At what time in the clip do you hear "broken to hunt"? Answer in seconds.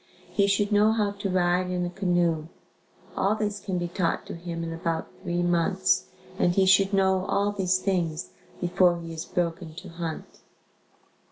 9.25-10.39